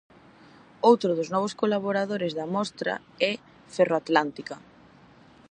[0.89, 2.93] Outro dos novos colaboradores da mostra
[3.31, 3.33] é
[3.73, 4.55] Ferroatlántica.